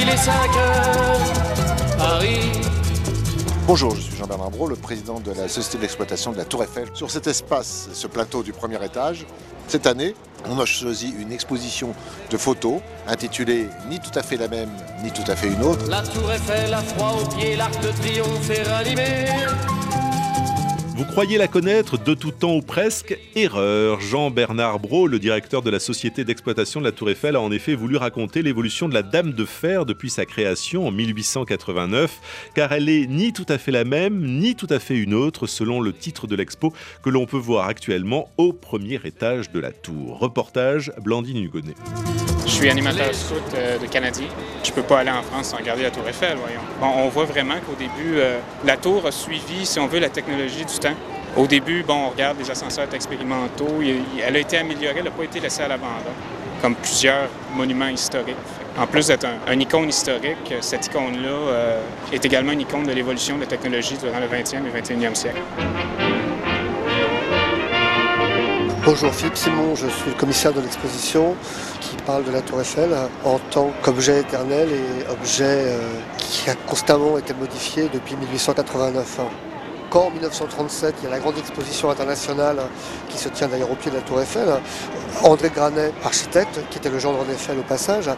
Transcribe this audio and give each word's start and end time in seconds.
il 0.00 0.08
est 0.08 0.16
5 0.16 0.32
heures, 0.56 1.96
Paris. 1.96 2.52
Bonjour, 3.66 3.94
je 3.94 4.00
suis 4.00 4.16
Jean-Bernard 4.16 4.50
Brault, 4.50 4.68
le 4.68 4.76
président 4.76 5.20
de 5.20 5.32
la 5.32 5.46
Société 5.46 5.78
d'exploitation 5.78 6.32
de 6.32 6.38
la 6.38 6.44
Tour 6.44 6.62
Eiffel. 6.62 6.88
Sur 6.94 7.10
cet 7.10 7.26
espace, 7.26 7.88
ce 7.92 8.06
plateau 8.06 8.42
du 8.42 8.52
premier 8.52 8.82
étage, 8.82 9.26
cette 9.66 9.86
année, 9.86 10.14
on 10.48 10.58
a 10.58 10.64
choisi 10.64 11.12
une 11.18 11.32
exposition 11.32 11.94
de 12.30 12.36
photos 12.38 12.80
intitulée 13.06 13.68
Ni 13.90 14.00
tout 14.00 14.16
à 14.18 14.22
fait 14.22 14.36
la 14.36 14.48
même, 14.48 14.70
ni 15.02 15.10
tout 15.10 15.30
à 15.30 15.36
fait 15.36 15.48
une 15.48 15.62
autre. 15.62 15.86
La 15.90 16.02
Tour 16.02 16.32
Eiffel 16.32 16.72
a 16.72 16.82
froid 16.82 17.18
aux 17.20 17.36
pieds, 17.36 17.56
l'arc 17.56 17.78
de 17.82 17.90
triomphe 18.02 18.50
est 18.50 18.62
ranimé. 18.62 19.26
Vous 20.98 21.04
croyez 21.04 21.38
la 21.38 21.46
connaître 21.46 21.96
de 21.96 22.12
tout 22.12 22.32
temps 22.32 22.56
ou 22.56 22.60
presque? 22.60 23.16
Erreur. 23.36 24.00
Jean-Bernard 24.00 24.80
Brault, 24.80 25.06
le 25.06 25.20
directeur 25.20 25.62
de 25.62 25.70
la 25.70 25.78
société 25.78 26.24
d'exploitation 26.24 26.80
de 26.80 26.86
la 26.86 26.90
Tour 26.90 27.08
Eiffel, 27.08 27.36
a 27.36 27.40
en 27.40 27.52
effet 27.52 27.76
voulu 27.76 27.96
raconter 27.96 28.42
l'évolution 28.42 28.88
de 28.88 28.94
la 28.94 29.04
Dame 29.04 29.32
de 29.32 29.44
Fer 29.44 29.86
depuis 29.86 30.10
sa 30.10 30.26
création 30.26 30.88
en 30.88 30.90
1889, 30.90 32.50
car 32.56 32.72
elle 32.72 32.88
est 32.88 33.06
ni 33.06 33.32
tout 33.32 33.46
à 33.48 33.58
fait 33.58 33.70
la 33.70 33.84
même, 33.84 34.40
ni 34.40 34.56
tout 34.56 34.66
à 34.70 34.80
fait 34.80 34.96
une 34.96 35.14
autre, 35.14 35.46
selon 35.46 35.80
le 35.80 35.92
titre 35.92 36.26
de 36.26 36.34
l'expo 36.34 36.72
que 37.04 37.10
l'on 37.10 37.26
peut 37.26 37.36
voir 37.36 37.68
actuellement 37.68 38.28
au 38.36 38.52
premier 38.52 38.98
étage 39.04 39.52
de 39.52 39.60
la 39.60 39.70
tour. 39.70 40.18
Reportage 40.18 40.90
Blandine 41.00 41.44
Hugonnet. 41.44 41.76
Je 42.48 42.54
suis 42.54 42.70
animateur 42.70 43.14
scout 43.14 43.42
euh, 43.54 43.78
de 43.78 43.86
Canadien. 43.86 44.26
Je 44.64 44.72
peux 44.72 44.82
pas 44.82 45.00
aller 45.00 45.10
en 45.10 45.22
France 45.22 45.48
sans 45.48 45.58
regarder 45.58 45.82
la 45.82 45.90
Tour 45.90 46.08
Eiffel, 46.08 46.38
voyons. 46.38 46.60
On 46.80 47.08
voit 47.10 47.26
vraiment 47.26 47.56
qu'au 47.56 47.76
début, 47.78 48.16
euh, 48.16 48.38
la 48.64 48.78
tour 48.78 49.06
a 49.06 49.12
suivi, 49.12 49.66
si 49.66 49.78
on 49.78 49.86
veut, 49.86 49.98
la 49.98 50.08
technologie 50.08 50.64
du 50.64 50.78
Au 51.36 51.46
début, 51.46 51.82
bon, 51.82 52.06
on 52.06 52.10
regarde 52.10 52.38
les 52.38 52.50
ascenseurs 52.50 52.92
expérimentaux. 52.92 53.80
Elle 54.24 54.36
a 54.36 54.38
été 54.38 54.58
améliorée, 54.58 54.96
elle 54.98 55.04
n'a 55.04 55.10
pas 55.10 55.24
été 55.24 55.40
laissée 55.40 55.62
à 55.62 55.68
l'abandon, 55.68 56.10
comme 56.60 56.74
plusieurs 56.74 57.28
monuments 57.54 57.88
historiques. 57.88 58.36
En 58.78 58.86
plus 58.86 59.08
d'être 59.08 59.24
un, 59.24 59.52
un 59.52 59.60
icône 59.60 59.88
historique, 59.88 60.54
cette 60.60 60.86
icône-là 60.86 61.28
euh, 61.28 61.80
est 62.12 62.24
également 62.24 62.52
une 62.52 62.60
icône 62.60 62.84
de 62.84 62.92
l'évolution 62.92 63.36
de 63.36 63.40
la 63.42 63.46
technologie 63.46 63.96
durant 63.96 64.20
le 64.20 64.26
20e 64.26 64.62
et 64.66 64.80
21e 64.80 65.14
siècle. 65.14 65.42
Bonjour 68.84 69.12
Philippe 69.12 69.36
Simon, 69.36 69.74
je 69.74 69.86
suis 69.88 70.10
le 70.10 70.16
commissaire 70.16 70.52
de 70.52 70.60
l'exposition 70.60 71.34
qui 71.80 71.96
parle 72.06 72.24
de 72.24 72.30
la 72.30 72.40
Tour 72.40 72.60
Eiffel 72.60 72.88
en 73.24 73.38
tant 73.50 73.70
qu'objet 73.82 74.20
éternel 74.20 74.68
et 74.70 75.10
objet 75.10 75.44
euh, 75.44 75.78
qui 76.16 76.48
a 76.48 76.54
constamment 76.54 77.18
été 77.18 77.34
modifié 77.34 77.90
depuis 77.92 78.16
1889. 78.16 79.20
Quand 79.90 80.08
en 80.08 80.10
1937, 80.10 80.96
il 80.98 81.04
y 81.04 81.06
a 81.06 81.10
la 81.10 81.18
grande 81.18 81.38
exposition 81.38 81.88
internationale 81.88 82.58
qui 83.08 83.16
se 83.16 83.30
tient 83.30 83.48
d'ailleurs 83.48 83.70
au 83.70 83.74
pied 83.74 83.90
de 83.90 83.96
la 83.96 84.02
Tour 84.02 84.20
Eiffel, 84.20 84.46
André 85.22 85.48
Granet, 85.48 85.92
architecte, 86.04 86.60
qui 86.68 86.76
était 86.76 86.90
le 86.90 86.98
gendre 86.98 87.24
d'Eiffel 87.24 87.58
au 87.58 87.62
passage, 87.62 88.10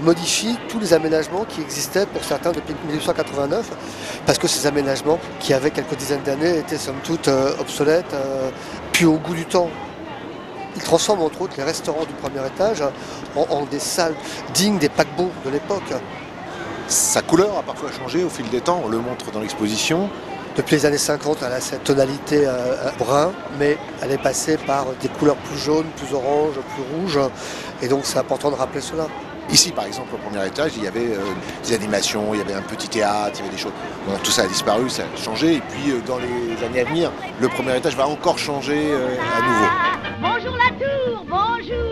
modifie 0.00 0.56
tous 0.68 0.78
les 0.78 0.94
aménagements 0.94 1.44
qui 1.44 1.60
existaient 1.60 2.06
pour 2.06 2.24
certains 2.24 2.52
depuis 2.52 2.74
1889, 2.86 3.70
parce 4.24 4.38
que 4.38 4.48
ces 4.48 4.66
aménagements, 4.66 5.18
qui 5.40 5.52
avaient 5.52 5.70
quelques 5.70 5.96
dizaines 5.96 6.22
d'années, 6.22 6.56
étaient 6.56 6.78
somme 6.78 7.00
toute 7.04 7.28
euh, 7.28 7.52
obsolètes, 7.60 8.14
euh, 8.14 8.48
puis 8.92 9.04
au 9.04 9.18
goût 9.18 9.34
du 9.34 9.44
temps. 9.44 9.68
Il 10.74 10.82
transforme 10.82 11.20
entre 11.20 11.42
autres 11.42 11.54
les 11.58 11.64
restaurants 11.64 12.06
du 12.06 12.14
premier 12.14 12.46
étage 12.46 12.82
en, 13.36 13.42
en 13.50 13.66
des 13.66 13.78
salles 13.78 14.14
dignes 14.54 14.78
des 14.78 14.88
paquebots 14.88 15.32
de 15.44 15.50
l'époque. 15.50 15.92
Sa 16.88 17.20
couleur 17.20 17.58
a 17.58 17.62
parfois 17.62 17.90
changé 17.92 18.24
au 18.24 18.30
fil 18.30 18.48
des 18.48 18.62
temps, 18.62 18.80
on 18.84 18.88
le 18.88 18.98
montre 18.98 19.30
dans 19.32 19.40
l'exposition. 19.40 20.08
Depuis 20.56 20.76
les 20.76 20.86
années 20.86 20.98
50, 20.98 21.38
elle 21.46 21.52
a 21.52 21.60
cette 21.60 21.84
tonalité 21.84 22.46
euh, 22.46 22.50
euh, 22.50 22.90
brun, 22.98 23.32
mais 23.58 23.78
elle 24.02 24.12
est 24.12 24.22
passée 24.22 24.56
par 24.58 24.86
des 25.00 25.08
couleurs 25.08 25.36
plus 25.36 25.58
jaunes, 25.58 25.86
plus 25.96 26.14
oranges, 26.14 26.56
plus 26.74 26.82
rouges, 26.96 27.20
et 27.82 27.88
donc 27.88 28.00
c'est 28.04 28.18
important 28.18 28.50
de 28.50 28.56
rappeler 28.56 28.80
cela. 28.80 29.06
Ici, 29.52 29.72
par 29.72 29.84
exemple, 29.84 30.14
au 30.14 30.18
premier 30.18 30.46
étage, 30.46 30.72
il 30.76 30.84
y 30.84 30.86
avait 30.86 31.12
euh, 31.12 31.18
des 31.64 31.74
animations, 31.74 32.32
il 32.34 32.38
y 32.38 32.40
avait 32.40 32.54
un 32.54 32.62
petit 32.62 32.88
théâtre, 32.88 33.32
il 33.34 33.38
y 33.38 33.42
avait 33.42 33.56
des 33.56 33.60
choses. 33.60 33.72
Bon, 34.06 34.16
tout 34.22 34.30
ça 34.30 34.42
a 34.42 34.46
disparu, 34.46 34.88
ça 34.88 35.02
a 35.02 35.16
changé. 35.20 35.54
Et 35.54 35.60
puis, 35.60 35.90
euh, 35.90 36.00
dans 36.06 36.18
les 36.18 36.64
années 36.64 36.82
à 36.82 36.84
venir, 36.84 37.10
le 37.40 37.48
premier 37.48 37.76
étage 37.76 37.96
va 37.96 38.06
encore 38.06 38.38
changer 38.38 38.92
euh, 38.92 39.16
à 39.36 39.42
nouveau. 39.42 39.66
Bonjour 40.20 40.56
la 40.56 40.70
tour, 40.78 41.24
bonjour, 41.26 41.89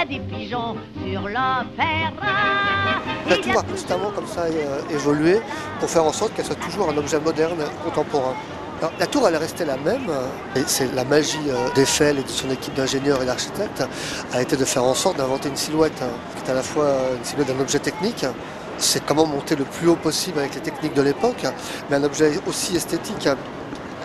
a 0.00 0.04
des 0.06 0.20
pigeons 0.20 0.76
sur 1.04 1.22
l'opéra. 1.22 1.60
La 3.28 3.36
tour 3.36 3.58
a 3.58 3.62
constamment 3.62 4.10
comme 4.10 4.26
ça 4.26 4.42
euh, 4.42 4.80
évolué 4.90 5.40
pour 5.78 5.90
faire 5.90 6.04
en 6.04 6.12
sorte 6.12 6.34
qu'elle 6.34 6.46
soit 6.46 6.54
toujours 6.54 6.88
un 6.88 6.96
objet 6.96 7.20
moderne, 7.20 7.58
contemporain. 7.84 8.34
La 8.98 9.06
tour, 9.06 9.28
elle 9.28 9.34
est 9.34 9.38
restée 9.38 9.66
la 9.66 9.76
même, 9.76 10.08
euh, 10.08 10.58
et 10.58 10.62
c'est 10.66 10.90
la 10.94 11.04
magie 11.04 11.38
euh, 11.48 11.68
d'Eiffel 11.74 12.18
et 12.18 12.22
de 12.22 12.28
son 12.28 12.50
équipe 12.50 12.72
d'ingénieurs 12.74 13.22
et 13.22 13.26
d'architectes, 13.26 13.84
a 14.32 14.40
été 14.40 14.56
de 14.56 14.64
faire 14.64 14.84
en 14.84 14.94
sorte 14.94 15.18
d'inventer 15.18 15.50
une 15.50 15.56
silhouette, 15.56 16.00
hein, 16.02 16.08
qui 16.34 16.48
est 16.48 16.50
à 16.50 16.54
la 16.54 16.62
fois 16.62 16.88
une 17.18 17.24
silhouette 17.24 17.48
d'un 17.48 17.60
objet 17.60 17.78
technique, 17.78 18.24
c'est 18.78 19.04
comment 19.04 19.26
monter 19.26 19.54
le 19.54 19.64
plus 19.64 19.88
haut 19.88 19.96
possible 19.96 20.38
avec 20.38 20.54
les 20.54 20.62
techniques 20.62 20.94
de 20.94 21.02
l'époque, 21.02 21.44
mais 21.90 21.96
un 21.96 22.04
objet 22.04 22.32
aussi 22.46 22.74
esthétique. 22.74 23.28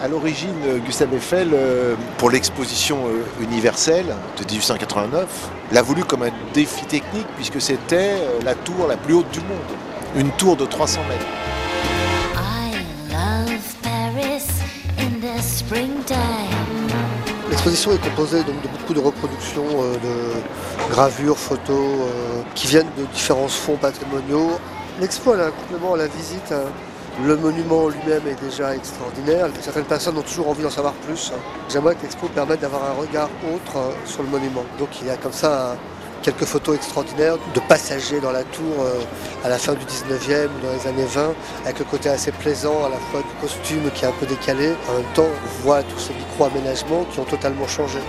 À 0.05 0.07
l'origine, 0.07 0.53
euh, 0.67 0.77
Gustave 0.77 1.15
Eiffel, 1.15 1.49
euh, 1.51 1.95
pour 2.19 2.29
l'exposition 2.29 3.07
euh, 3.07 3.43
universelle 3.43 4.05
de 4.37 4.43
1889, 4.43 5.49
l'a 5.71 5.81
voulu 5.81 6.03
comme 6.03 6.21
un 6.21 6.29
défi 6.53 6.85
technique 6.85 7.25
puisque 7.35 7.59
c'était 7.59 8.19
la 8.43 8.53
tour 8.53 8.85
la 8.87 8.97
plus 8.97 9.15
haute 9.15 9.31
du 9.31 9.39
monde. 9.39 9.57
Une 10.15 10.29
tour 10.33 10.57
de 10.57 10.67
300 10.67 11.01
mètres. 11.09 11.25
L'exposition 17.49 17.91
est 17.91 18.03
composée 18.03 18.43
donc 18.43 18.61
de 18.61 18.67
beaucoup 18.67 18.93
de 18.93 18.99
reproductions, 18.99 19.65
euh, 19.65 19.93
de 19.95 20.91
gravures, 20.91 21.37
photos, 21.37 21.65
euh, 21.69 22.41
qui 22.53 22.67
viennent 22.67 22.91
de 22.95 23.05
différents 23.11 23.47
fonds 23.47 23.77
patrimoniaux. 23.77 24.51
L'expo 24.99 25.33
elle 25.33 25.41
a 25.41 25.45
un 25.47 25.51
complément 25.51 25.95
à 25.95 25.97
la 25.97 26.07
visite. 26.07 26.53
Hein. 27.19 27.23
Le 27.27 27.35
monument 27.37 27.87
lui-même 27.89 28.27
est 28.27 28.41
déjà 28.43 28.75
extraordinaire. 28.75 29.47
Certaines 29.61 29.85
personnes 29.85 30.17
ont 30.17 30.21
toujours 30.21 30.49
envie 30.49 30.63
d'en 30.63 30.69
savoir 30.69 30.93
plus. 30.93 31.31
J'aimerais 31.69 31.95
que 31.95 32.03
l'expo 32.03 32.27
permette 32.27 32.61
d'avoir 32.61 32.83
un 32.85 32.93
regard 32.93 33.29
autre 33.53 33.77
euh, 33.77 33.91
sur 34.05 34.23
le 34.23 34.29
monument. 34.29 34.63
Donc 34.79 34.89
il 35.01 35.07
y 35.07 35.09
a 35.09 35.17
comme 35.17 35.33
ça 35.33 35.71
un- 35.73 35.77
quelques 36.21 36.45
photos 36.45 36.75
extraordinaires 36.75 37.37
de 37.53 37.59
passagers 37.69 38.19
dans 38.19 38.31
la 38.31 38.43
tour 38.43 38.73
euh, 38.79 38.99
à 39.43 39.49
la 39.49 39.57
fin 39.59 39.73
du 39.73 39.85
19e 39.85 40.47
ou 40.47 40.65
dans 40.65 40.73
les 40.73 40.87
années 40.87 41.05
20, 41.05 41.33
avec 41.65 41.79
le 41.79 41.85
côté 41.85 42.09
assez 42.09 42.31
plaisant 42.31 42.83
à 42.85 42.89
la 42.89 42.97
fois 42.97 43.21
du 43.21 43.41
costume 43.41 43.91
qui 43.93 44.05
est 44.05 44.07
un 44.07 44.11
peu 44.19 44.25
décalé. 44.25 44.73
En 44.89 44.93
même 44.93 45.11
temps, 45.13 45.27
on 45.27 45.63
voit 45.63 45.83
tous 45.83 45.99
ces 45.99 46.13
micro-aménagements 46.13 47.05
qui 47.11 47.19
ont 47.19 47.25
totalement 47.25 47.67
changé. 47.67 47.99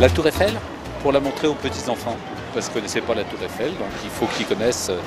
La 0.00 0.08
Tour 0.08 0.26
Eiffel, 0.28 0.52
pour 1.02 1.12
la 1.12 1.20
montrer 1.20 1.48
aux 1.48 1.54
petits-enfants, 1.54 2.16
parce 2.54 2.66
qu'ils 2.66 2.76
ne 2.76 2.80
connaissaient 2.80 3.00
pas 3.00 3.14
la 3.14 3.24
Tour 3.24 3.38
Eiffel, 3.44 3.70
donc 3.74 3.88
il 4.04 4.10
faut 4.10 4.26
qu'ils 4.26 4.46
connaissent. 4.46 4.90
euh. 4.90 4.98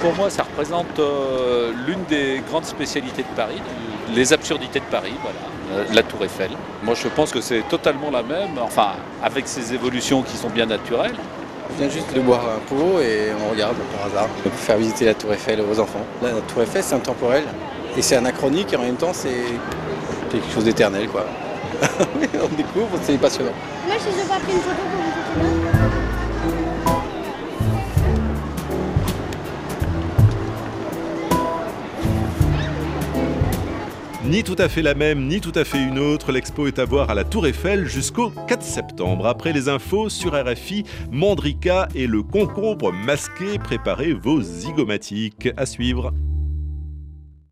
Pour 0.00 0.14
moi, 0.14 0.30
ça 0.30 0.44
représente 0.44 0.98
euh, 0.98 1.72
l'une 1.86 2.04
des 2.04 2.40
grandes 2.48 2.64
spécialités 2.64 3.22
de 3.22 3.36
Paris, 3.36 3.60
les 4.14 4.32
absurdités 4.32 4.80
de 4.80 4.84
Paris, 4.84 5.14
voilà, 5.22 5.80
euh, 5.82 5.84
la 5.92 6.02
Tour 6.02 6.24
Eiffel. 6.24 6.50
Moi, 6.82 6.94
je 6.94 7.08
pense 7.08 7.32
que 7.32 7.40
c'est 7.40 7.62
totalement 7.68 8.10
la 8.10 8.22
même, 8.22 8.58
enfin, 8.62 8.92
avec 9.22 9.46
ces 9.48 9.74
évolutions 9.74 10.22
qui 10.22 10.36
sont 10.36 10.48
bien 10.48 10.66
naturelles. 10.66 11.16
On 11.70 11.78
vient 11.78 11.90
juste 11.90 12.14
de 12.14 12.20
boire 12.20 12.42
un 12.44 12.60
pot 12.74 13.00
et 13.00 13.32
on 13.46 13.50
regarde 13.50 13.76
par 13.96 14.06
hasard 14.06 14.28
pour 14.42 14.52
faire 14.52 14.78
visiter 14.78 15.04
la 15.04 15.14
Tour 15.14 15.32
Eiffel 15.34 15.60
aux 15.60 15.80
enfants. 15.80 16.04
La 16.22 16.30
Tour 16.30 16.62
Eiffel, 16.62 16.82
c'est 16.82 16.94
intemporel 16.94 17.44
et 17.96 18.02
c'est 18.02 18.16
anachronique 18.16 18.72
et 18.72 18.76
en 18.76 18.82
même 18.82 18.96
temps, 18.96 19.12
c'est 19.12 19.42
c'est 20.30 20.38
quelque 20.38 20.52
chose 20.52 20.64
d'éternel, 20.64 21.08
quoi. 21.08 21.26
On 21.82 22.56
découvre, 22.56 22.98
c'est 23.02 23.18
passionnant. 23.18 23.52
Moi, 23.86 23.96
je 23.98 24.16
n'ai 24.16 24.28
pas 24.28 24.38
pris 24.38 24.52
une 24.52 24.60
photo 24.60 24.82
vous 24.92 24.98
là. 24.98 25.96
Ni 34.24 34.42
tout 34.42 34.56
à 34.58 34.68
fait 34.68 34.82
la 34.82 34.94
même, 34.94 35.28
ni 35.28 35.40
tout 35.40 35.52
à 35.54 35.64
fait 35.64 35.78
une 35.78 36.00
autre, 36.00 36.32
l'expo 36.32 36.66
est 36.66 36.80
à 36.80 36.84
voir 36.84 37.10
à 37.10 37.14
la 37.14 37.22
Tour 37.22 37.46
Eiffel 37.46 37.86
jusqu'au 37.86 38.30
4 38.48 38.60
septembre. 38.60 39.26
Après 39.26 39.52
les 39.52 39.68
infos 39.68 40.08
sur 40.08 40.32
RFI, 40.32 40.82
Mandrika 41.12 41.86
et 41.94 42.08
le 42.08 42.24
concombre 42.24 42.92
masqué, 42.92 43.58
préparez 43.62 44.14
vos 44.14 44.42
zygomatiques. 44.42 45.48
À 45.56 45.64
suivre. 45.64 46.12